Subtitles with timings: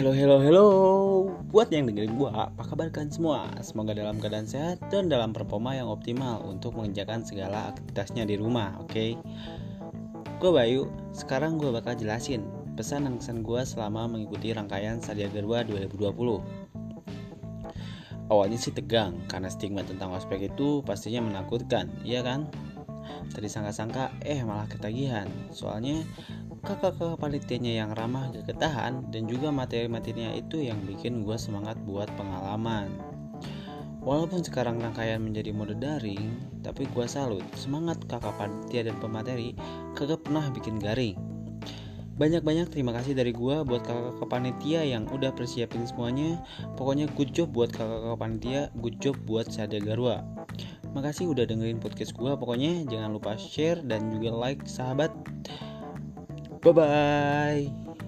[0.00, 0.68] Hello, hello, hello
[1.52, 3.52] Buat yang dengerin gua, apa kabar kalian semua?
[3.60, 8.80] Semoga dalam keadaan sehat dan dalam performa yang optimal Untuk mengerjakan segala aktivitasnya di rumah,
[8.80, 8.96] oke?
[8.96, 9.12] Okay?
[10.40, 12.48] Gue Bayu, sekarang gue bakal jelasin
[12.80, 16.16] Pesan dan kesan gue selama mengikuti rangkaian Sadia Garwa 2020
[18.32, 22.48] Awalnya sih tegang, karena stigma tentang ospek itu pastinya menakutkan, iya kan?
[23.36, 26.00] Tadi sangka-sangka, eh malah ketagihan Soalnya
[26.64, 32.08] kakak-kakak panitianya yang ramah gak ketahan dan juga materi-materinya itu yang bikin gue semangat buat
[32.16, 33.10] pengalaman
[34.00, 36.32] Walaupun sekarang rangkaian menjadi mode daring,
[36.64, 39.52] tapi gue salut semangat kakak panitia dan pemateri
[39.92, 41.20] kagak pernah bikin garing.
[42.16, 46.40] Banyak-banyak terima kasih dari gue buat kakak-kakak panitia yang udah persiapin semuanya.
[46.80, 50.24] Pokoknya good job buat kakak-kakak panitia, good job buat Sadya Garwa.
[50.96, 52.32] Makasih udah dengerin podcast gue.
[52.32, 55.12] Pokoknya jangan lupa share dan juga like sahabat.
[56.62, 58.06] Bye bye.